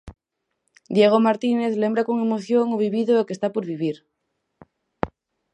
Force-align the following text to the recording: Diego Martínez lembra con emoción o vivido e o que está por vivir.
Diego 0.95 1.17
Martínez 1.27 1.73
lembra 1.83 2.05
con 2.07 2.15
emoción 2.25 2.65
o 2.75 2.81
vivido 2.85 3.11
e 3.13 3.19
o 3.21 3.25
que 3.27 3.35
está 3.37 3.47
por 3.51 3.63
vivir. 3.71 3.97